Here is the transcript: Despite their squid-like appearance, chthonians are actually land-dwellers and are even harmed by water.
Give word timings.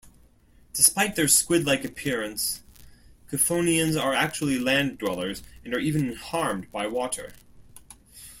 Despite 0.73 1.15
their 1.15 1.27
squid-like 1.27 1.85
appearance, 1.85 2.61
chthonians 3.31 4.01
are 4.01 4.15
actually 4.15 4.57
land-dwellers 4.57 5.43
and 5.63 5.75
are 5.75 5.79
even 5.79 6.15
harmed 6.15 6.71
by 6.71 6.87
water. 6.87 7.33